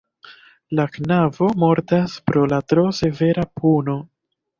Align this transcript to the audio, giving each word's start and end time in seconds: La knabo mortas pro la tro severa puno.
La 0.77 0.85
knabo 0.93 1.49
mortas 1.63 2.15
pro 2.29 2.45
la 2.55 2.59
tro 2.73 2.87
severa 3.01 3.45
puno. 3.61 3.99